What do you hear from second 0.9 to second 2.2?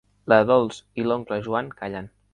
i l'oncle Joan callen.